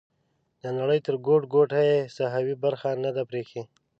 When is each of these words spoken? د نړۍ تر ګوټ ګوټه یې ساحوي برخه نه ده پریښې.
د 0.61 0.63
نړۍ 0.77 0.99
تر 1.05 1.15
ګوټ 1.27 1.43
ګوټه 1.53 1.79
یې 1.89 1.97
ساحوي 2.17 2.55
برخه 2.63 2.89
نه 3.03 3.11
ده 3.15 3.23
پریښې. 3.31 3.61